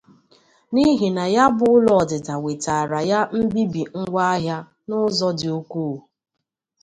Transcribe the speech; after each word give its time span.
n'ihi 0.73 1.07
na 1.15 1.23
ya 1.35 1.45
bụ 1.57 1.65
ụlọ 1.75 1.91
ọdịda 2.01 2.35
wetaara 2.43 2.99
ya 3.11 3.19
mbibi 3.39 3.81
ngwaahịa 3.99 4.57
n'ụzọ 4.87 5.27
dị 5.39 5.47
ukwuu. 5.59 5.95